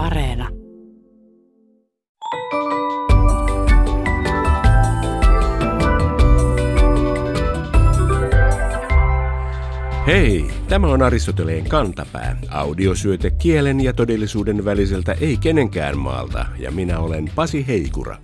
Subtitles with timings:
[0.00, 0.48] Areena.
[10.06, 16.98] Hei, tämä on Aristoteleen kantapää, audiosyöte kielen ja todellisuuden väliseltä ei kenenkään maalta, ja minä
[16.98, 18.16] olen Pasi Heikura.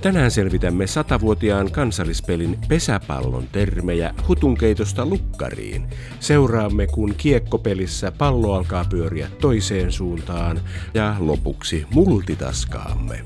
[0.00, 5.86] Tänään selvitämme satavuotiaan kansallispelin pesäpallon termejä hutunkeitosta lukkariin.
[6.20, 10.60] Seuraamme, kun kiekkopelissä pallo alkaa pyöriä toiseen suuntaan
[10.94, 13.24] ja lopuksi multitaskaamme.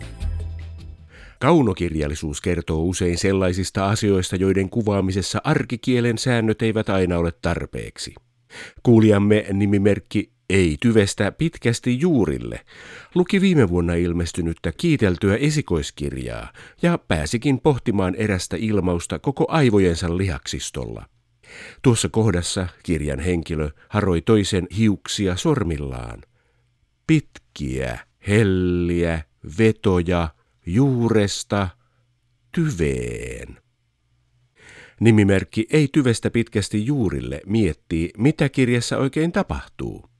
[1.41, 8.15] Kaunokirjallisuus kertoo usein sellaisista asioista, joiden kuvaamisessa arkikielen säännöt eivät aina ole tarpeeksi.
[8.83, 12.61] Kuulijamme nimimerkki ei tyvestä pitkästi juurille,
[13.15, 16.52] luki viime vuonna ilmestynyttä kiiteltyä esikoiskirjaa
[16.83, 21.07] ja pääsikin pohtimaan erästä ilmausta koko aivojensa lihaksistolla.
[21.83, 26.23] Tuossa kohdassa kirjan henkilö haroi toisen hiuksia sormillaan.
[27.07, 29.23] Pitkiä, helliä,
[29.59, 30.29] vetoja,
[30.66, 31.68] juuresta,
[32.52, 33.59] tyveen.
[35.01, 40.13] Nimimerkki ei tyvestä pitkästi juurille miettii, mitä kirjassa oikein tapahtuu.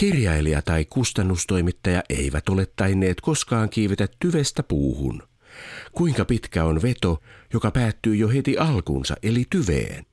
[0.00, 5.22] Kirjailija tai kustannustoimittaja eivät ole tainneet koskaan kiivetä tyvestä puuhun.
[5.92, 10.06] Kuinka pitkä on veto, joka päättyy jo heti alkuunsa, eli tyveen?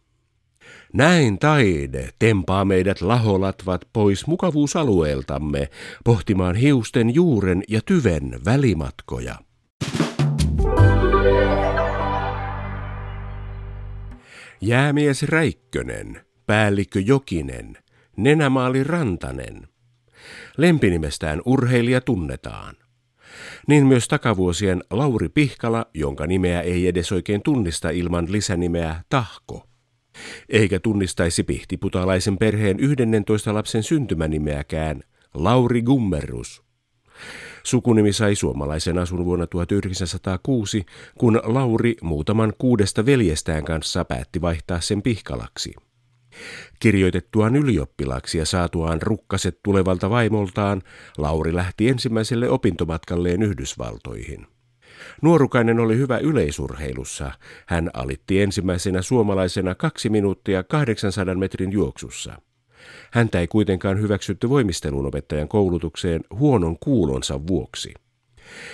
[0.94, 5.70] Näin taide tempaa meidät laholatvat pois mukavuusalueeltamme
[6.04, 9.36] pohtimaan hiusten juuren ja tyven välimatkoja.
[14.62, 17.78] Jäämies Räikkönen, päällikkö Jokinen,
[18.18, 19.68] nenämaali Rantanen.
[20.58, 22.76] Lempinimestään urheilija tunnetaan.
[23.68, 29.68] Niin myös takavuosien Lauri Pihkala, jonka nimeä ei edes oikein tunnista ilman lisänimeä Tahko.
[30.50, 36.64] Eikä tunnistaisi pihtiputalaisen perheen 11 lapsen syntymänimeäkään Lauri Gummerus.
[37.64, 40.86] Sukunimi sai suomalaisen asun vuonna 1906,
[41.18, 45.74] kun Lauri muutaman kuudesta veljestään kanssa päätti vaihtaa sen pihkalaksi.
[46.80, 50.82] Kirjoitettuaan ylioppilaksi ja saatuaan rukkaset tulevalta vaimoltaan,
[51.18, 54.48] Lauri lähti ensimmäiselle opintomatkalleen Yhdysvaltoihin.
[55.22, 57.32] Nuorukainen oli hyvä yleisurheilussa.
[57.66, 62.42] Hän alitti ensimmäisenä suomalaisena kaksi minuuttia 800 metrin juoksussa.
[63.12, 67.94] Häntä ei kuitenkaan hyväksytty voimistelunopettajan koulutukseen huonon kuulonsa vuoksi.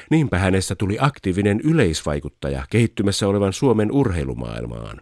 [0.10, 5.02] Niinpä hänestä tuli aktiivinen yleisvaikuttaja kehittymässä olevan Suomen urheilumaailmaan.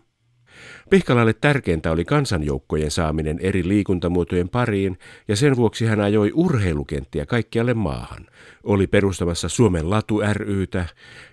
[0.91, 4.97] Pihkalalle tärkeintä oli kansanjoukkojen saaminen eri liikuntamuotojen pariin
[5.27, 8.27] ja sen vuoksi hän ajoi urheilukenttiä kaikkialle maahan.
[8.63, 10.85] Oli perustamassa Suomen Latu rytä,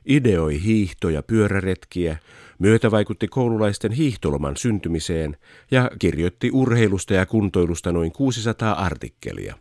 [0.07, 2.17] ideoi hiihto- ja pyöräretkiä,
[2.59, 5.37] myötävaikutti koululaisten hiihtoloman syntymiseen
[5.71, 9.55] ja kirjoitti urheilusta ja kuntoilusta noin 600 artikkelia.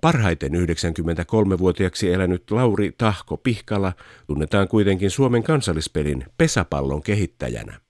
[0.00, 3.92] Parhaiten 93-vuotiaaksi elänyt Lauri Tahko Pihkala
[4.26, 7.87] tunnetaan kuitenkin Suomen kansallispelin pesäpallon kehittäjänä.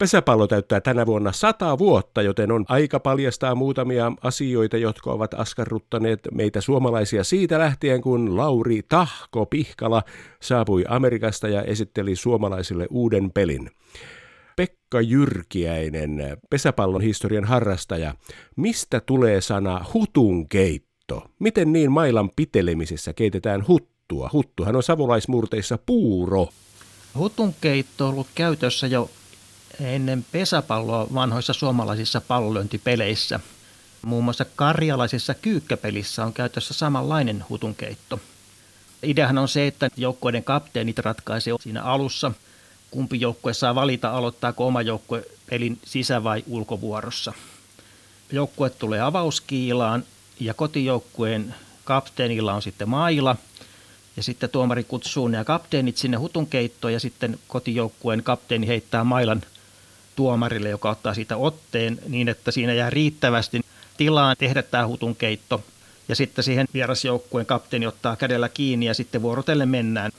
[0.00, 6.20] Pesäpallo täyttää tänä vuonna sata vuotta, joten on aika paljastaa muutamia asioita, jotka ovat askarruttaneet
[6.32, 10.02] meitä suomalaisia siitä lähtien, kun Lauri Tahko Pihkala
[10.42, 13.70] saapui Amerikasta ja esitteli suomalaisille uuden pelin.
[14.56, 18.14] Pekka Jyrkiäinen, pesäpallon historian harrastaja.
[18.56, 21.22] Mistä tulee sana hutun keitto?
[21.38, 24.30] Miten niin mailan pitelemisessä keitetään huttua?
[24.32, 26.48] Huttuhan on savolaismurteissa puuro.
[27.18, 29.10] Hutun keitto on ollut käytössä jo
[29.80, 33.40] ennen pesäpalloa vanhoissa suomalaisissa pallonlyöntipeleissä.
[34.02, 38.20] Muun muassa karjalaisessa kyykkäpelissä on käytössä samanlainen hutunkeitto.
[39.02, 42.32] Ideahan on se, että joukkueiden kapteenit ratkaisee siinä alussa,
[42.90, 47.32] kumpi joukkue saa valita aloittaako oma joukkue pelin sisä- vai ulkovuorossa.
[48.32, 50.04] Joukkue tulee avauskiilaan
[50.40, 51.54] ja kotijoukkueen
[51.84, 53.36] kapteenilla on sitten maila–
[54.16, 59.42] ja sitten tuomari kutsuu nämä kapteenit sinne hutunkeittoon ja sitten kotijoukkueen kapteeni heittää mailan
[60.20, 63.60] tuomarille, joka ottaa siitä otteen niin, että siinä jää riittävästi
[63.96, 65.64] tilaa tehdä tämä hutun keitto.
[66.08, 70.12] Ja sitten siihen vierasjoukkueen kapteeni ottaa kädellä kiinni ja sitten vuorotelle mennään.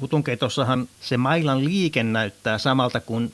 [0.00, 3.32] Hutunkeitossahan se mailan liike näyttää samalta kuin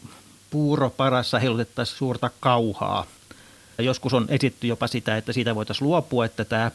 [0.50, 3.06] puuro parassa heilutettaisiin suurta kauhaa.
[3.78, 6.70] Ja joskus on esitty jopa sitä, että siitä voitaisiin luopua, että tämä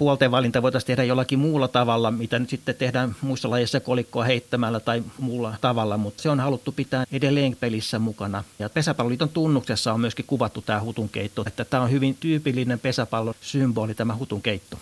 [0.00, 4.80] puolten valinta voitaisiin tehdä jollakin muulla tavalla, mitä nyt sitten tehdään muissa lajeissa kolikkoa heittämällä
[4.80, 8.44] tai muulla tavalla, mutta se on haluttu pitää edelleen pelissä mukana.
[8.58, 13.94] Ja pesäpalloliiton tunnuksessa on myöskin kuvattu tämä hutunkeitto, että tämä on hyvin tyypillinen pesäpallon symboli,
[13.94, 14.78] tämä hutunkeitto.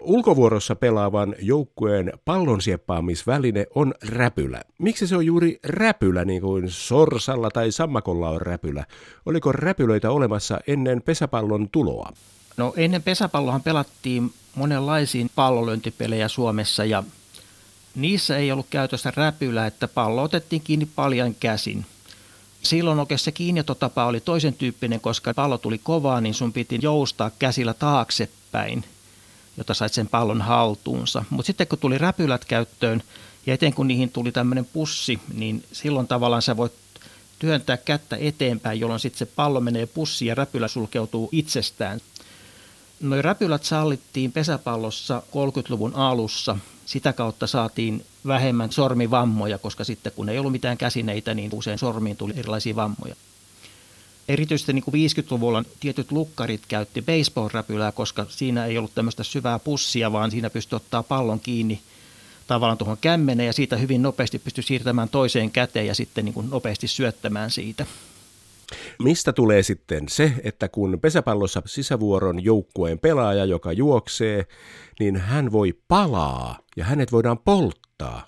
[0.00, 4.60] Ulkovuorossa pelaavan joukkueen pallonsieppaamisväline on räpylä.
[4.78, 8.84] Miksi se on juuri räpylä niin kuin sorsalla tai sammakolla on räpylä?
[9.26, 12.12] Oliko räpylöitä olemassa ennen pesäpallon tuloa?
[12.58, 17.04] No ennen pesäpallohan pelattiin monenlaisiin pallolöntipelejä Suomessa ja
[17.94, 21.86] niissä ei ollut käytössä räpylä, että pallo otettiin kiinni paljon käsin.
[22.62, 27.30] Silloin oikein se kiinnitotapa oli toisen tyyppinen, koska pallo tuli kovaa, niin sun piti joustaa
[27.38, 28.84] käsillä taaksepäin,
[29.56, 31.24] jotta sait sen pallon haltuunsa.
[31.30, 33.02] Mutta sitten kun tuli räpylät käyttöön,
[33.46, 36.72] ja eteen kun niihin tuli tämmöinen pussi, niin silloin tavallaan sä voit
[37.38, 42.00] työntää kättä eteenpäin, jolloin sitten se pallo menee pussiin ja räpylä sulkeutuu itsestään.
[43.00, 46.56] Noi räpylät sallittiin pesäpallossa 30-luvun alussa.
[46.86, 52.16] Sitä kautta saatiin vähemmän sormivammoja, koska sitten kun ei ollut mitään käsineitä, niin usein sormiin
[52.16, 53.16] tuli erilaisia vammoja.
[54.28, 60.12] Erityisesti niin kuin 50-luvulla tietyt lukkarit käytti baseball-räpylää, koska siinä ei ollut tämmöistä syvää pussia,
[60.12, 61.80] vaan siinä pystyi ottaa pallon kiinni
[62.46, 66.50] tavallaan tuohon kämmeneen ja siitä hyvin nopeasti pystyi siirtämään toiseen käteen ja sitten niin kuin
[66.50, 67.86] nopeasti syöttämään siitä.
[69.02, 74.46] Mistä tulee sitten se, että kun pesäpallossa sisävuoron joukkueen pelaaja, joka juoksee,
[75.00, 78.26] niin hän voi palaa ja hänet voidaan polttaa.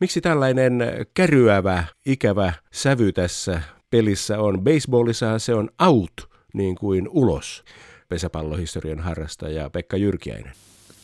[0.00, 0.82] Miksi tällainen
[1.14, 4.64] käryävä, ikävä sävy tässä pelissä on?
[4.64, 7.64] Baseballissa se on out, niin kuin ulos,
[8.08, 10.52] pesäpallohistorian harrastaja Pekka Jyrkiäinen.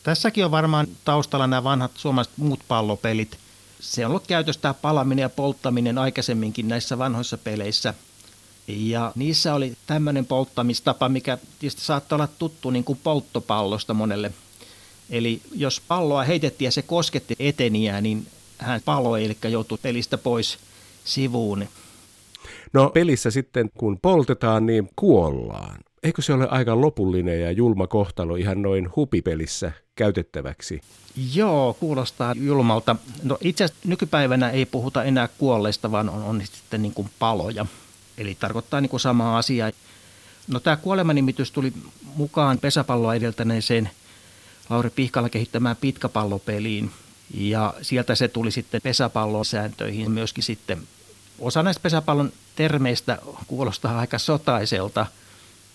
[0.03, 3.37] Tässäkin on varmaan taustalla nämä vanhat suomalaiset muut pallopelit.
[3.79, 7.93] Se on ollut käytössä tämä palaminen ja polttaminen aikaisemminkin näissä vanhoissa peleissä–
[8.67, 14.31] ja niissä oli tämmöinen polttamistapa, mikä tietysti saattaa olla tuttu niin kuin polttopallosta monelle.
[15.09, 18.27] Eli jos palloa heitettiin ja se kosketti eteniä, niin
[18.57, 20.57] hän paloi, eli joutui pelistä pois
[21.03, 21.65] sivuun.
[22.73, 25.79] No pelissä sitten, kun poltetaan, niin kuollaan.
[26.03, 30.81] Eikö se ole aika lopullinen ja julma kohtalo ihan noin hupipelissä käytettäväksi?
[31.33, 32.95] Joo, kuulostaa julmalta.
[33.23, 37.65] No itse asiassa nykypäivänä ei puhuta enää kuolleista, vaan on, on sitten niin kuin paloja.
[38.17, 39.71] Eli tarkoittaa niin kuin samaa asiaa.
[40.47, 41.73] No tämä kuolemanimitys tuli
[42.15, 43.89] mukaan pesäpalloa edeltäneeseen
[44.69, 46.91] Lauri Pihkala kehittämään pitkäpallopeliin.
[47.33, 50.87] Ja sieltä se tuli sitten pesäpallon sääntöihin myöskin sitten.
[51.39, 53.17] Osa näistä pesäpallon termeistä
[53.47, 55.05] kuulostaa aika sotaiselta.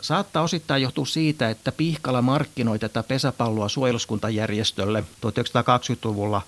[0.03, 6.43] Saattaa osittain johtua siitä, että Pihkala markkinoi tätä pesäpalloa suojeluskuntajärjestölle 1920-luvulla,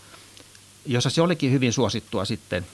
[0.86, 2.66] jossa se olikin hyvin suosittua sitten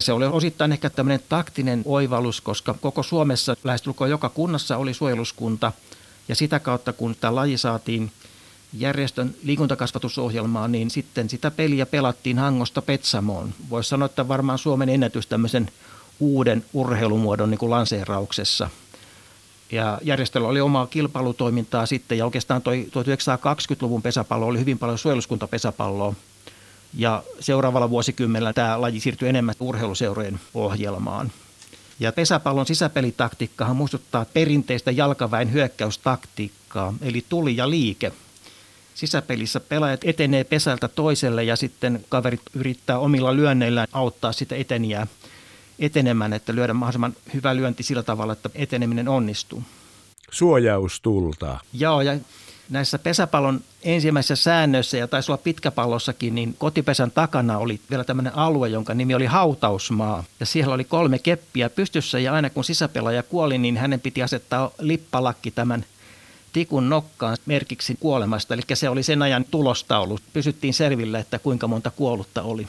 [0.00, 5.72] se oli osittain ehkä tämmöinen taktinen oivallus, koska koko Suomessa lähestulkoon joka kunnassa oli suojeluskunta.
[6.28, 8.12] Ja sitä kautta, kun tämä laji saatiin
[8.72, 13.54] järjestön liikuntakasvatusohjelmaan, niin sitten sitä peliä pelattiin Hangosta Petsamoon.
[13.70, 15.70] Voisi sanoa, että varmaan Suomen ennätys tämmöisen
[16.20, 18.70] uuden urheilumuodon niin kuin lanseerauksessa.
[19.72, 26.14] Ja järjestöllä oli omaa kilpailutoimintaa sitten, ja oikeastaan toi 1920-luvun pesäpallo oli hyvin paljon suojeluskuntapesäpalloa
[26.96, 31.32] ja seuraavalla vuosikymmenellä tämä laji siirtyi enemmän urheiluseurojen ohjelmaan.
[32.00, 38.12] Ja pesäpallon sisäpelitaktiikkahan muistuttaa perinteistä jalkaväen hyökkäystaktiikkaa, eli tuli ja liike.
[38.94, 45.06] Sisäpelissä pelaajat etenee pesältä toiselle ja sitten kaverit yrittää omilla lyönneillä auttaa sitä eteniä
[45.78, 49.62] etenemään, että lyödä mahdollisimman hyvä lyönti sillä tavalla, että eteneminen onnistuu.
[50.30, 51.58] Suojaustulta.
[51.72, 52.18] Joo, ja
[52.70, 58.68] näissä pesäpallon ensimmäisissä säännöissä ja taisi olla pitkäpallossakin, niin kotipesän takana oli vielä tämmöinen alue,
[58.68, 60.24] jonka nimi oli hautausmaa.
[60.40, 64.70] Ja siellä oli kolme keppiä pystyssä ja aina kun sisäpelaaja kuoli, niin hänen piti asettaa
[64.78, 65.84] lippalakki tämän
[66.52, 68.54] tikun nokkaan merkiksi kuolemasta.
[68.54, 70.18] Eli se oli sen ajan tulostaulu.
[70.32, 72.66] Pysyttiin selville, että kuinka monta kuollutta oli.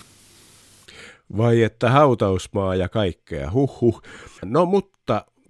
[1.38, 4.02] Vai että hautausmaa ja kaikkea, huhhuh.
[4.46, 4.95] No mutta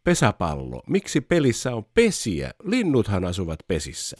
[0.06, 0.84] pesäpallo.
[0.88, 2.54] Miksi pelissä on pesiä?
[2.64, 4.18] Linnuthan asuvat pesissä.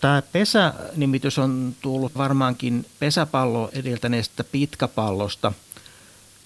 [0.00, 5.52] Tämä pesänimitys on tullut varmaankin pesäpallo edeltäneestä pitkäpallosta,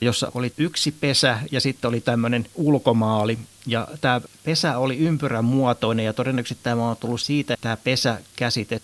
[0.00, 3.38] jossa oli yksi pesä ja sitten oli tämmöinen ulkomaali.
[3.66, 8.80] Ja tämä pesä oli ympyrän muotoinen ja todennäköisesti tämä on tullut siitä tämä pesäkäsite.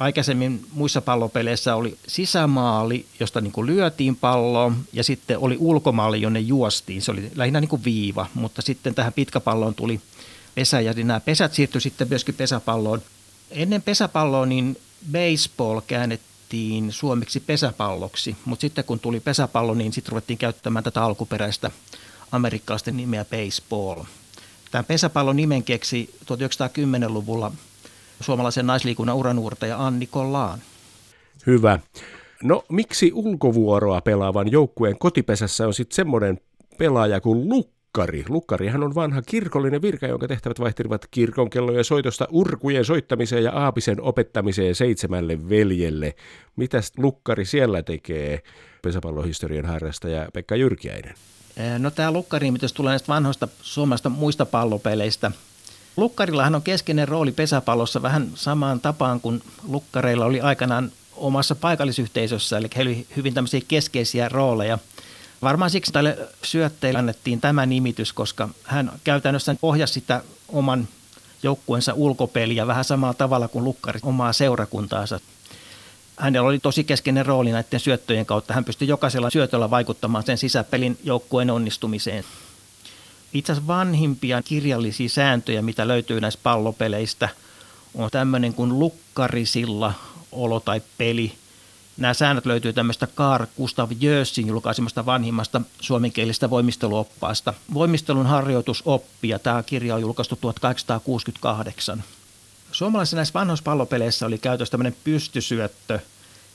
[0.00, 6.40] Aikaisemmin muissa pallopeleissä oli sisämaali, josta niin kuin lyötiin palloa, ja sitten oli ulkomaali, jonne
[6.40, 7.02] juostiin.
[7.02, 10.00] Se oli lähinnä niin kuin viiva, mutta sitten tähän pitkäpalloon tuli
[10.54, 13.02] pesä, ja nämä pesät siirtyi sitten myöskin pesäpalloon
[13.50, 14.76] Ennen pesäpalloa niin
[15.12, 21.70] baseball käännettiin suomeksi pesäpalloksi, mutta sitten kun tuli pesäpallo, niin sitten ruvettiin käyttämään tätä alkuperäistä
[22.32, 24.04] amerikkalaisten nimeä baseball.
[24.70, 27.52] Tämän pesäpallon nimen keksi 1910-luvulla
[28.20, 30.58] suomalaisen naisliikunnan uranuurtaja Anni Kollaan.
[31.46, 31.78] Hyvä.
[32.42, 36.40] No miksi ulkovuoroa pelaavan joukkueen kotipesässä on sitten semmoinen
[36.78, 37.80] pelaaja kuin Lukka?
[37.90, 38.24] lukkari.
[38.28, 44.74] Lukkarihan on vanha kirkollinen virka, jonka tehtävät vaihtelivat kirkonkellojen soitosta urkujen soittamiseen ja aapisen opettamiseen
[44.74, 46.14] seitsemälle veljelle.
[46.56, 48.42] Mitäs lukkari siellä tekee,
[48.82, 51.14] pesäpallohistorian harrastaja Pekka Jyrkiäinen?
[51.78, 55.32] No tämä lukkari, jos tulee näistä vanhoista suomalaisista muista pallopeleistä,
[55.96, 62.68] Lukkarillahan on keskeinen rooli pesäpallossa vähän samaan tapaan kuin lukkareilla oli aikanaan omassa paikallisyhteisössä, eli
[62.76, 64.78] he olivat hyvin tämmöisiä keskeisiä rooleja.
[65.42, 70.88] Varmaan siksi tälle syötteille annettiin tämä nimitys, koska hän käytännössä ohjasi sitä oman
[71.42, 75.20] joukkueensa ulkopeliä vähän samalla tavalla kuin lukkari omaa seurakuntaansa.
[76.16, 78.54] Hänellä oli tosi keskeinen rooli näiden syöttöjen kautta.
[78.54, 82.24] Hän pystyi jokaisella syötöllä vaikuttamaan sen sisäpelin joukkueen onnistumiseen.
[83.32, 87.28] Itse asiassa vanhimpia kirjallisia sääntöjä, mitä löytyy näistä pallopeleistä,
[87.94, 89.92] on tämmöinen kuin lukkarisilla
[90.32, 91.32] olo tai peli.
[91.96, 97.54] Nämä säännöt löytyy tämmöistä Carl Gustav Jössin julkaisemasta vanhimmasta suomenkielisestä voimisteluoppaasta.
[97.74, 99.38] Voimistelun harjoitusoppia.
[99.38, 102.04] Tämä kirja on julkaistu 1868.
[102.72, 105.98] Suomalaisissa näissä vanhoissa pallopeleissä oli käytössä tämmöinen pystysyöttö,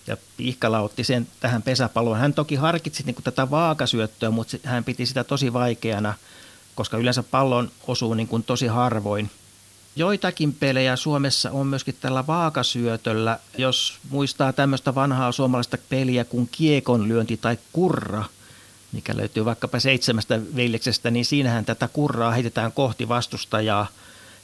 [0.07, 2.19] ja Pihkala otti sen tähän pesäpalloon.
[2.19, 6.13] Hän toki harkitsi niin tätä vaakasyöttöä, mutta hän piti sitä tosi vaikeana,
[6.75, 9.31] koska yleensä pallon osuu niin kuin tosi harvoin.
[9.95, 17.37] Joitakin pelejä Suomessa on myöskin tällä vaakasyötöllä, jos muistaa tämmöistä vanhaa suomalaista peliä kuin kiekonlyönti
[17.37, 18.23] tai kurra,
[18.91, 23.87] mikä löytyy vaikkapa seitsemästä veljeksestä, niin siinähän tätä kurraa heitetään kohti vastustajaa–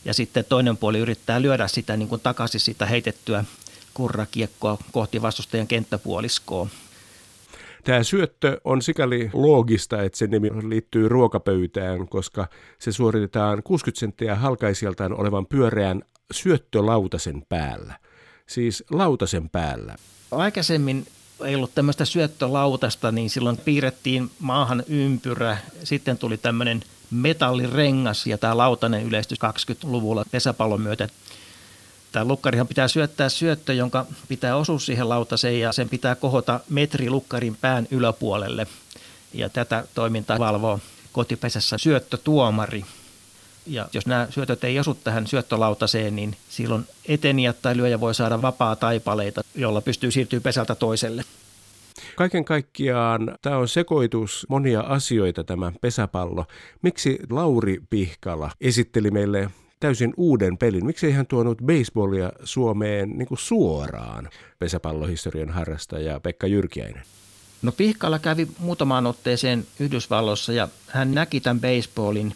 [0.05, 3.45] ja sitten toinen puoli yrittää lyödä sitä niin kuin takaisin sitä heitettyä
[3.93, 6.67] kurrakiekkoa kohti vastustajan kenttäpuoliskoa.
[7.83, 12.47] Tämä syöttö on sikäli loogista, että se nimi liittyy ruokapöytään, koska
[12.79, 17.99] se suoritetaan 60 senttiä halkaisijaltaan olevan pyöreän syöttölautasen päällä.
[18.47, 19.95] Siis lautasen päällä.
[20.31, 21.05] Aikaisemmin
[21.45, 25.57] ei ollut tämmöistä syöttölautasta, niin silloin piirrettiin maahan ympyrä.
[25.83, 31.09] Sitten tuli tämmöinen metallirengas ja tämä lautanen yleistys 20-luvulla pesäpallon myötä.
[32.11, 37.09] Tämä lukkarihan pitää syöttää syöttö, jonka pitää osua siihen lautaseen ja sen pitää kohota metri
[37.09, 38.67] lukkarin pään yläpuolelle.
[39.33, 40.79] Ja tätä toimintaa valvoo
[41.11, 42.85] kotipesässä syöttötuomari.
[43.67, 48.41] Ja jos nämä syötöt ei osu tähän syöttölautaseen, niin silloin etenijät tai lyöjä voi saada
[48.41, 51.23] vapaa taipaleita, jolla pystyy siirtyä pesältä toiselle.
[52.15, 56.45] Kaiken kaikkiaan tämä on sekoitus monia asioita tämä pesäpallo.
[56.81, 59.51] Miksi Lauri Pihkala esitteli meille
[59.81, 60.85] täysin uuden pelin?
[60.85, 67.03] Miksi ei hän tuonut baseballia Suomeen niin kuin suoraan pesäpallohistorian harrastaja Pekka Jyrkiäinen?
[67.61, 72.35] No Pihkala kävi muutamaan otteeseen Yhdysvalloissa ja hän näki tämän baseballin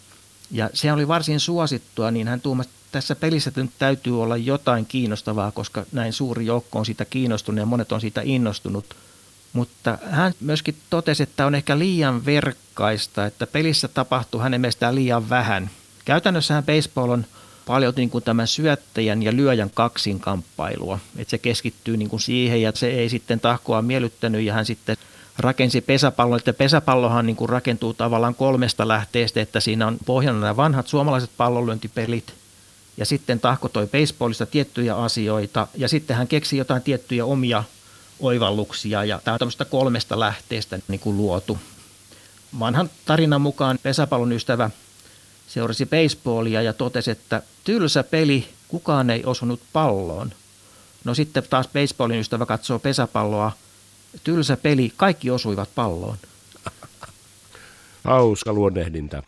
[0.50, 5.52] ja se oli varsin suosittua, niin hän tuumasi, tässä pelissä nyt täytyy olla jotain kiinnostavaa,
[5.52, 8.84] koska näin suuri joukko on siitä kiinnostunut ja monet on siitä innostunut–
[9.56, 15.28] mutta hän myöskin totesi, että on ehkä liian verkkaista, että pelissä tapahtuu hänen mielestään liian
[15.28, 15.70] vähän.
[16.06, 17.26] Käytännössähän baseball on
[17.66, 20.98] paljon niin kuin tämän syöttäjän ja lyöjän kaksinkamppailua.
[21.16, 24.96] Että se keskittyy niin kuin siihen ja se ei sitten tahkoa miellyttänyt ja hän sitten
[25.38, 26.38] rakensi pesäpallon.
[26.38, 31.30] Että pesäpallohan niin kuin rakentuu tavallaan kolmesta lähteestä, että siinä on pohjana nämä vanhat suomalaiset
[31.36, 32.34] pallonlyöntipelit
[32.96, 37.64] ja sitten tahko toi baseballista tiettyjä asioita ja sitten hän keksi jotain tiettyjä omia
[38.20, 41.58] oivalluksia ja tämä on tämmöistä kolmesta lähteestä niin kuin luotu.
[42.58, 44.70] Vanhan tarinan mukaan pesäpallon ystävä
[45.46, 50.32] seurasi baseballia ja totesi, että tylsä peli, kukaan ei osunut palloon.
[51.04, 53.52] No sitten taas baseballin ystävä katsoo pesäpalloa,
[54.24, 56.16] tylsä peli, kaikki osuivat palloon.
[58.04, 59.22] Hauska luonnehdinta.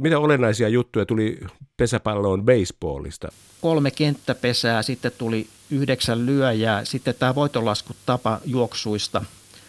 [0.00, 1.40] Mitä olennaisia juttuja tuli
[1.76, 3.28] pesäpalloon baseballista?
[3.60, 9.24] Kolme kenttäpesää, sitten tuli yhdeksän lyöjää, sitten tämä voitonlaskutapa juoksuista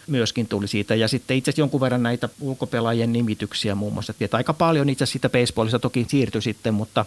[0.06, 0.94] myöskin tuli siitä.
[0.94, 4.14] Ja sitten itse asiassa jonkun verran näitä ulkopelaajien nimityksiä muun muassa.
[4.20, 7.06] Että aika paljon itse asiassa siitä baseballista toki siirtyi sitten, mutta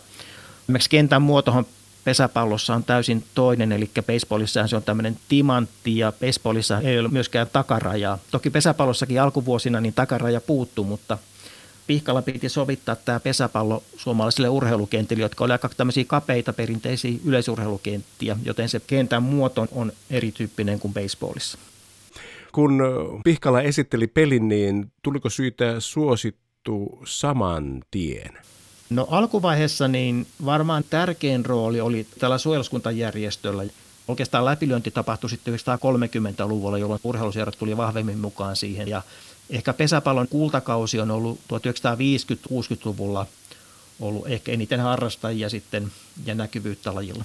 [0.64, 1.66] esimerkiksi kentän muotohan
[2.04, 7.48] pesäpallossa on täysin toinen, eli baseballissa se on tämmöinen timantti ja baseballissa ei ole myöskään
[7.54, 8.18] takarajaa.
[8.32, 11.18] Toki pesäpallossakin alkuvuosina niin takaraja puuttuu, mutta–
[11.88, 18.70] Pihkalla piti sovittaa tämä pesäpallo suomalaisille urheilukentille, jotka olivat aika tämmöisiä kapeita perinteisiä yleisurheilukenttiä, joten
[18.70, 21.58] se kentän muoto on erityyppinen kuin baseballissa.
[22.58, 22.82] Kun
[23.24, 28.38] Pihkala esitteli pelin, niin tuliko syytä suosittu saman tien?
[28.90, 33.64] No alkuvaiheessa niin varmaan tärkein rooli oli tällä suojeluskuntajärjestöllä.
[34.08, 39.02] Oikeastaan läpilyönti tapahtui sitten 1930-luvulla, jolloin urheiluseurat tuli vahvemmin mukaan siihen ja
[39.50, 43.26] Ehkä pesäpallon kultakausi on ollut 1950-60-luvulla
[44.00, 45.92] ollut ehkä eniten harrastajia sitten
[46.26, 47.24] ja näkyvyyttä lajilla.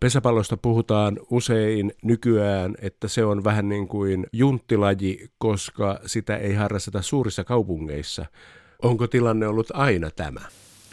[0.00, 7.02] Pesäpallosta puhutaan usein nykyään, että se on vähän niin kuin junttilaji, koska sitä ei harrasteta
[7.02, 8.26] suurissa kaupungeissa.
[8.82, 10.40] Onko tilanne ollut aina tämä?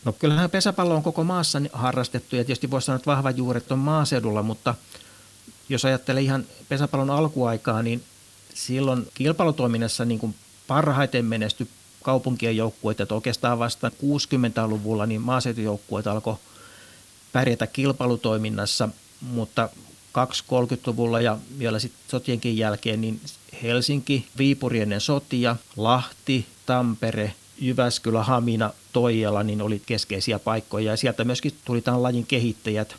[0.06, 3.80] No kyllähän pesäpallo on koko maassa harrastettu ja tietysti voisi sanoa, että vahva juuret on
[3.80, 4.76] maaseudulla, mutta
[5.70, 8.04] jos ajattelee ihan pesäpallon alkuaikaa, niin
[8.54, 10.36] silloin kilpailutoiminnassa niin kuin
[10.68, 11.68] parhaiten menesty
[12.04, 16.36] kaupunkien joukkueet, että oikeastaan vasta 60-luvulla niin maaseutujoukkueet alkoi
[17.34, 18.90] pärjätä kilpailutoiminnassa,
[19.22, 19.70] mutta
[20.18, 23.22] 230-luvulla ja vielä sitten sotienkin jälkeen, niin
[23.64, 31.24] Helsinki, Viipuri ennen sotia, Lahti, Tampere, Jyväskylä, Hamina, Toijala niin oli keskeisiä paikkoja ja sieltä
[31.24, 32.96] myöskin tuli tämän lajin kehittäjät.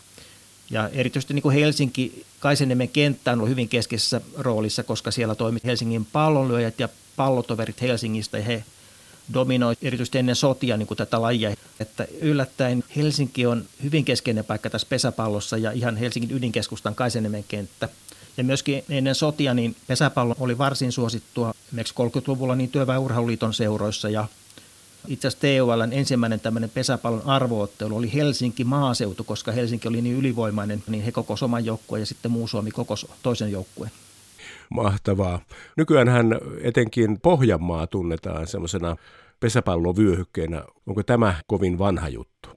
[0.71, 6.05] Ja erityisesti niin kuin Helsinki, Kaiseniemen kenttä on hyvin keskeisessä roolissa, koska siellä toimi Helsingin
[6.05, 8.65] pallonlyöjät ja pallotoverit Helsingistä ja he
[9.35, 11.55] dominoi erityisesti ennen sotia niin kuin tätä lajia.
[11.81, 17.89] Että yllättäen Helsinki on hyvin keskeinen paikka tässä pesäpallossa ja ihan Helsingin ydinkeskustan Kaiseniemen kenttä.
[18.37, 24.27] Ja myöskin ennen sotia niin pesäpallo oli varsin suosittua esimerkiksi 30-luvulla niin työväenurheiluliiton seuroissa ja
[25.09, 30.83] itse asiassa TULn ensimmäinen tämmöinen pesäpallon arvoottelu oli Helsinki maaseutu, koska Helsinki oli niin ylivoimainen,
[30.87, 33.93] niin he koko oman joukkueen ja sitten muu Suomi koko toisen joukkueen.
[34.71, 35.41] Mahtavaa.
[35.77, 36.27] Nykyään hän
[36.63, 38.97] etenkin Pohjanmaa tunnetaan semmoisena
[39.41, 40.65] pesäpallovyöhykkeenä.
[40.87, 42.49] Onko tämä kovin vanha juttu?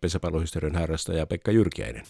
[0.00, 2.04] Pesäpallohistorian harrastaja Pekka Jyrkiäinen.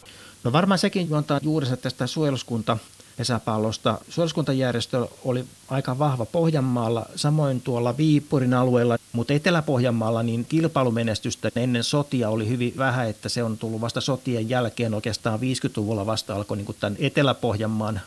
[0.44, 2.78] No varmaan sekin juontaa juurensa tästä suojeluskunta
[3.16, 3.98] pesäpallosta.
[4.08, 12.30] Suojeluskuntajärjestö oli aika vahva Pohjanmaalla, samoin tuolla Viipurin alueella, mutta Etelä-Pohjanmaalla niin kilpailumenestystä ennen sotia
[12.30, 16.76] oli hyvin vähän, että se on tullut vasta sotien jälkeen oikeastaan 50-luvulla vasta alkoi niin
[16.80, 18.00] tämän Etelä-Pohjanmaan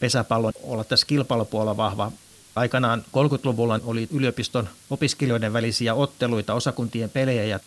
[0.00, 2.12] pesäpallon olla tässä kilpailupuolella vahva.
[2.56, 7.60] Aikanaan 30-luvulla oli yliopiston opiskelijoiden välisiä otteluita, osakuntien pelejä ja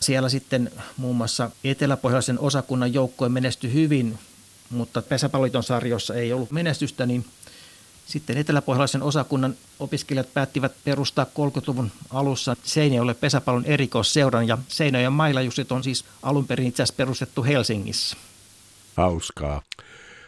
[0.00, 4.18] siellä sitten muun muassa eteläpohjaisen osakunnan joukkojen menestyi hyvin,
[4.70, 7.24] mutta pesäpalliton sarjossa ei ollut menestystä, niin
[8.06, 15.84] sitten eteläpohjalaisen osakunnan opiskelijat päättivät perustaa 30-luvun alussa Seinäjoelle pesäpallon erikoisseuran ja Seinäjoen Mailajussit on
[15.84, 18.16] siis alun perin itse asiassa perustettu Helsingissä.
[18.96, 19.62] Hauskaa.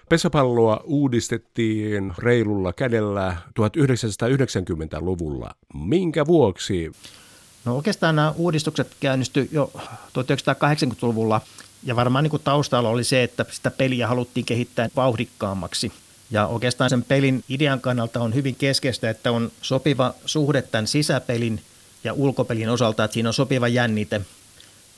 [0.09, 5.51] Pesäpalloa uudistettiin reilulla kädellä 1990-luvulla.
[5.75, 6.93] Minkä vuoksi?
[7.65, 11.41] No oikeastaan nämä uudistukset käynnistyi jo 1980-luvulla
[11.85, 15.93] ja varmaan niin kuin taustalla oli se, että sitä peliä haluttiin kehittää vauhdikkaammaksi.
[16.31, 21.61] Ja oikeastaan sen pelin idean kannalta on hyvin keskeistä, että on sopiva suhde tämän sisäpelin
[22.04, 24.21] ja ulkopelin osalta, että siinä on sopiva jännite.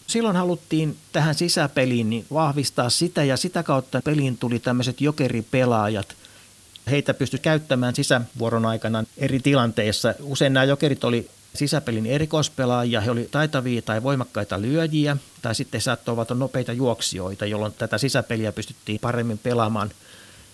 [0.09, 6.17] Silloin haluttiin tähän sisäpeliin niin vahvistaa sitä ja sitä kautta peliin tuli tämmöiset jokeripelaajat.
[6.91, 10.15] Heitä pystyi käyttämään sisävuoron aikana eri tilanteissa.
[10.21, 16.17] Usein nämä jokerit oli sisäpelin erikoispelaajia, he olivat taitavia tai voimakkaita lyöjiä, tai sitten saattoi
[16.35, 19.91] nopeita juoksijoita, jolloin tätä sisäpeliä pystyttiin paremmin pelaamaan.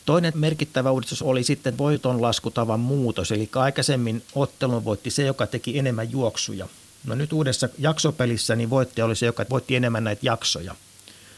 [0.07, 6.13] Toinen merkittävä uudistus oli sitten voitonlaskutavan muutos, eli aikaisemmin ottelun voitti se, joka teki enemmän
[6.13, 6.69] juoksuja.
[7.05, 10.75] No nyt uudessa jaksopelissä niin voittaja oli se, joka voitti enemmän näitä jaksoja.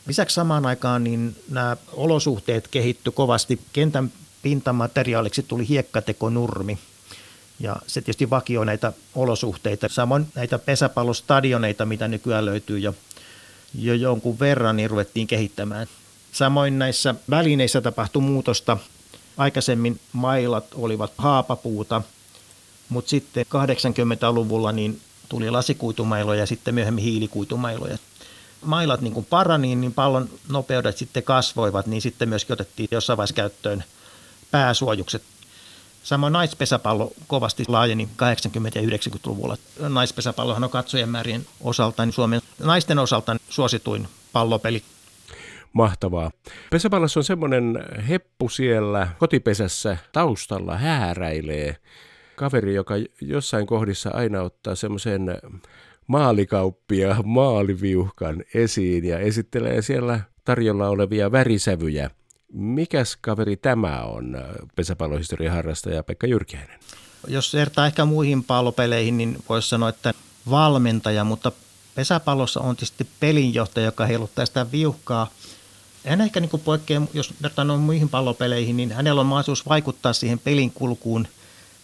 [0.07, 3.61] Lisäksi samaan aikaan niin nämä olosuhteet kehittyi kovasti.
[3.72, 6.79] Kentän pintamateriaaliksi tuli hiekkatekonurmi,
[7.61, 9.88] ja se tietysti vakioi näitä olosuhteita.
[9.88, 12.94] Samoin näitä pesäpallostadioneita, mitä nykyään löytyy jo,
[13.74, 15.87] jo jonkun verran, niin ruvettiin kehittämään.
[16.33, 18.76] Samoin näissä välineissä tapahtui muutosta.
[19.37, 22.02] Aikaisemmin mailat olivat haapapuuta,
[22.88, 27.99] mutta sitten 80-luvulla niin tuli lasikuitumailoja ja sitten myöhemmin hiilikuitumailoja.
[28.65, 33.35] Mailat niin kuin parani, niin pallon nopeudet sitten kasvoivat, niin sitten myöskin otettiin jossain vaiheessa
[33.35, 33.85] käyttöön
[34.51, 35.23] pääsuojukset
[36.07, 38.17] Samoin naispesäpallo kovasti laajeni 80-
[38.75, 39.57] ja 90-luvulla.
[39.89, 44.83] Naispesäpallohan on katsojamäärien osalta niin Suomen naisten osalta suosituin pallopeli.
[45.73, 46.31] Mahtavaa.
[46.71, 51.77] Pesäpallossa on semmoinen heppu siellä kotipesässä taustalla hääräilee.
[52.37, 55.38] Kaveri, joka jossain kohdissa aina ottaa semmoisen
[56.07, 62.11] maalikauppia maaliviuhkan esiin ja esittelee siellä tarjolla olevia värisävyjä–
[62.53, 64.37] Mikäs kaveri tämä on,
[64.77, 66.79] pesäpallohistorian harrastaja Pekka Jyrkiäinen?
[67.29, 70.14] Jos vertaa ehkä muihin pallopeleihin, niin voisi sanoa, että
[70.51, 71.53] valmentaja, mutta
[71.94, 75.31] pesäpallossa on tietysti pelinjohtaja, joka heiluttaa sitä viuhkaa.
[76.07, 80.70] Hän ehkä niin poikkeaa, jos vertaa muihin pallopeleihin, niin hänellä on mahdollisuus vaikuttaa siihen pelin
[80.70, 81.29] kulkuun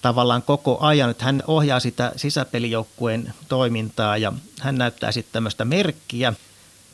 [0.02, 1.10] tavallaan koko ajan.
[1.10, 6.32] Että hän ohjaa sitä sisäpelijoukkueen toimintaa ja hän näyttää sitten tämmöistä merkkiä.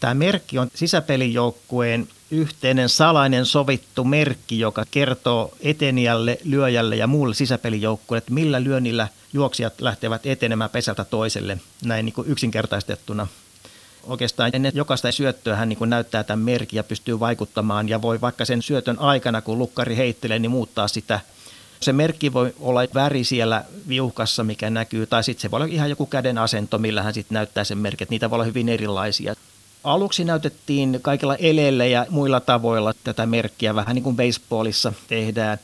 [0.01, 8.19] Tämä merkki on sisäpelijoukkueen yhteinen salainen sovittu merkki, joka kertoo eteniälle, lyöjälle ja muulle sisäpelijoukkueelle,
[8.19, 13.27] että millä lyönnillä juoksijat lähtevät etenemään pesältä toiselle, näin niin kuin yksinkertaistettuna.
[14.05, 18.21] Oikeastaan ennen jokaista syöttöä hän niin kuin näyttää tämän merkin ja pystyy vaikuttamaan ja voi
[18.21, 21.21] vaikka sen syötön aikana, kun lukkari heittelee, niin muuttaa sitä
[21.81, 25.91] se merkki voi olla väri siellä viuhkassa, mikä näkyy, tai sitten se voi olla ihan
[25.91, 28.07] joku käden asento, millä hän sitten näyttää sen merkin.
[28.11, 29.35] Niitä voi olla hyvin erilaisia.
[29.85, 35.59] Aluksi näytettiin kaikilla eleillä ja muilla tavoilla tätä merkkiä, vähän niin kuin baseballissa tehdään.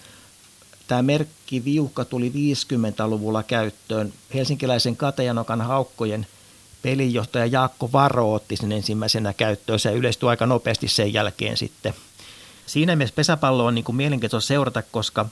[0.86, 6.26] Tämä merkki viuhka tuli 50-luvulla käyttöön helsinkiläisen Katajanokan haukkojen
[6.82, 9.78] pelinjohtaja Jaakko Varo otti sen ensimmäisenä käyttöön.
[9.78, 11.94] Se yleistyi aika nopeasti sen jälkeen sitten.
[12.66, 15.26] Siinä mielessä pesäpallo on niin kuin mielenkiintoista seurata, koska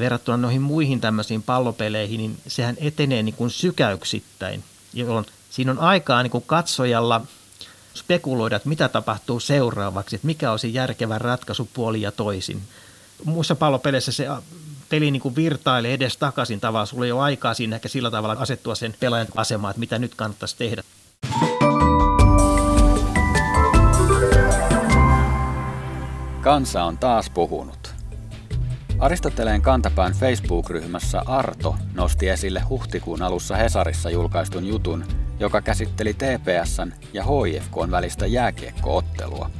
[0.00, 4.64] verrattuna noihin muihin tämmöisiin pallopeleihin, niin sehän etenee niin kuin sykäyksittäin,
[4.94, 7.20] jolloin siinä on aikaa niin kuin katsojalla
[7.94, 12.62] spekuloida, että mitä tapahtuu seuraavaksi, että mikä olisi järkevä ratkaisu puoli ja toisin.
[13.24, 14.26] Muissa pallopeleissä se
[14.88, 16.86] peli niin kuin virtailee edes takaisin tavallaan.
[16.86, 20.14] Sulla ei ole aikaa siinä ehkä sillä tavalla asettua sen pelaajan asemaan, että mitä nyt
[20.14, 20.82] kannattaisi tehdä.
[26.40, 27.87] Kansa on taas puhunut.
[28.98, 35.04] Aristoteleen kantapään Facebook-ryhmässä Arto nosti esille huhtikuun alussa Hesarissa julkaistun jutun,
[35.40, 39.50] joka käsitteli TPSn ja HIFKn välistä jääkiekkoottelua.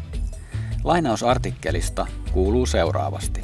[0.84, 3.40] Lainaus artikkelista kuuluu seuraavasti.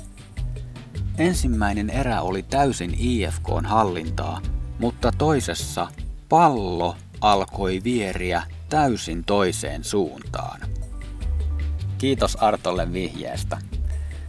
[1.19, 4.41] Ensimmäinen erä oli täysin IFKn hallintaa,
[4.79, 5.89] mutta toisessa
[6.29, 10.61] pallo alkoi vieriä täysin toiseen suuntaan.
[11.99, 13.59] Kiitos Artolle vihjeestä.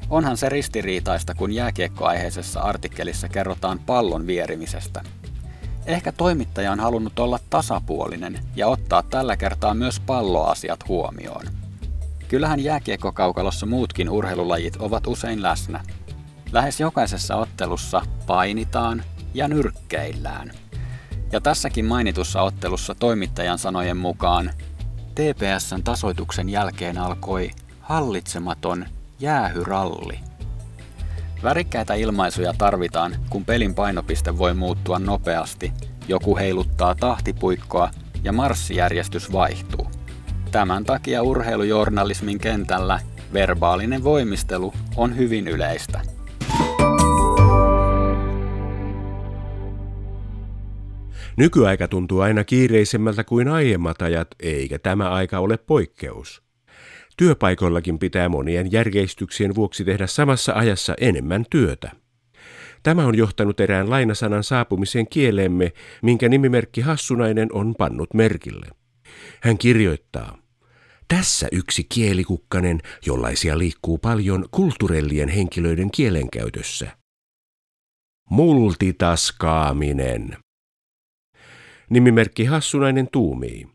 [0.09, 5.01] Onhan se ristiriitaista, kun jääkiekkoaiheisessa artikkelissa kerrotaan pallon vierimisestä.
[5.85, 11.45] Ehkä toimittaja on halunnut olla tasapuolinen ja ottaa tällä kertaa myös palloasiat huomioon.
[12.27, 15.83] Kyllähän jääkiekkokaukalossa muutkin urheilulajit ovat usein läsnä.
[16.51, 20.51] Lähes jokaisessa ottelussa painitaan ja nyrkkeillään.
[21.31, 24.51] Ja tässäkin mainitussa ottelussa toimittajan sanojen mukaan
[25.15, 28.85] TPSn tasoituksen jälkeen alkoi hallitsematon
[29.19, 30.19] jäähyralli.
[31.43, 35.73] Värikkäitä ilmaisuja tarvitaan, kun pelin painopiste voi muuttua nopeasti,
[36.07, 37.89] joku heiluttaa tahtipuikkoa
[38.23, 39.87] ja marssijärjestys vaihtuu.
[40.51, 42.99] Tämän takia urheilujournalismin kentällä
[43.33, 46.01] verbaalinen voimistelu on hyvin yleistä.
[51.37, 56.44] Nykyaika tuntuu aina kiireisemmältä kuin aiemmat ajat, eikä tämä aika ole poikkeus.
[57.17, 61.91] Työpaikoillakin pitää monien järjeistyksien vuoksi tehdä samassa ajassa enemmän työtä.
[62.83, 68.67] Tämä on johtanut erään lainasanan saapumiseen kieleemme, minkä nimimerkki Hassunainen on pannut merkille.
[69.41, 70.37] Hän kirjoittaa,
[71.07, 76.97] tässä yksi kielikukkanen, jollaisia liikkuu paljon kulturellien henkilöiden kielenkäytössä.
[78.29, 80.37] Multitaskaaminen.
[81.89, 83.74] Nimimerkki Hassunainen tuumii.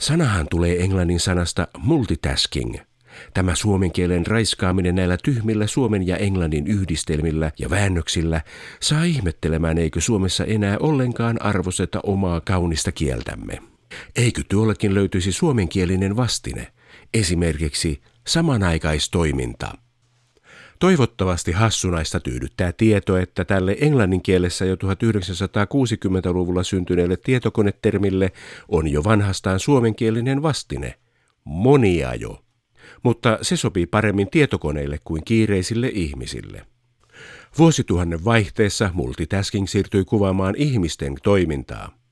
[0.00, 2.74] Sanahan tulee englannin sanasta multitasking.
[3.34, 8.40] Tämä suomen kielen raiskaaminen näillä tyhmillä suomen ja englannin yhdistelmillä ja väännöksillä
[8.80, 13.58] saa ihmettelemään, eikö Suomessa enää ollenkaan arvosteta omaa kaunista kieltämme.
[14.16, 16.72] Eikö tuollakin löytyisi suomenkielinen vastine,
[17.14, 19.72] esimerkiksi samanaikaistoiminta–
[20.78, 28.32] Toivottavasti hassunaista tyydyttää tieto, että tälle englannin kielessä jo 1960-luvulla syntyneelle tietokonetermille
[28.68, 30.94] on jo vanhastaan suomenkielinen vastine,
[31.44, 32.42] moniajo.
[33.02, 36.66] Mutta se sopii paremmin tietokoneille kuin kiireisille ihmisille.
[37.58, 42.05] Vuosituhannen vaihteessa multitasking siirtyi kuvaamaan ihmisten toimintaa.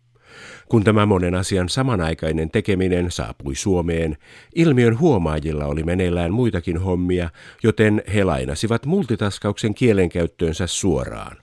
[0.69, 4.17] Kun tämä monen asian samanaikainen tekeminen saapui Suomeen,
[4.55, 7.31] ilmiön huomaajilla oli meneillään muitakin hommia,
[7.63, 11.37] joten he lainasivat multitaskauksen kielenkäyttöönsä suoraan.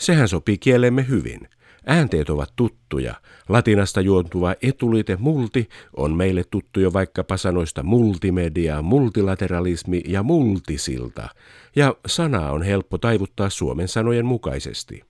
[0.00, 1.40] Sehän sopii kielemme hyvin.
[1.86, 3.14] Äänteet ovat tuttuja.
[3.48, 11.28] Latinasta juontuva etulite multi on meille tuttu jo vaikkapa sanoista multimedia, multilateralismi ja multisilta,
[11.76, 15.02] ja sana on helppo taivuttaa suomen sanojen mukaisesti.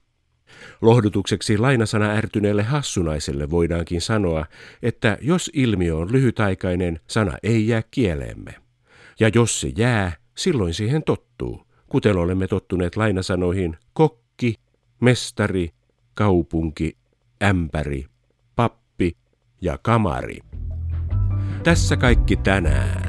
[0.81, 4.45] Lohdutukseksi lainasana ärtyneelle hassunaiselle voidaankin sanoa,
[4.83, 8.55] että jos ilmiö on lyhytaikainen, sana ei jää kieleemme.
[9.19, 14.55] Ja jos se jää, silloin siihen tottuu, kuten olemme tottuneet lainasanoihin kokki,
[14.99, 15.69] mestari,
[16.13, 16.97] kaupunki,
[17.43, 18.05] ämpäri,
[18.55, 19.17] pappi
[19.61, 20.37] ja kamari.
[21.63, 23.08] Tässä kaikki tänään.